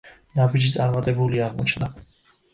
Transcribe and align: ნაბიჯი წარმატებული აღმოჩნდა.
ნაბიჯი 0.37 0.71
წარმატებული 0.75 1.45
აღმოჩნდა. 1.51 1.93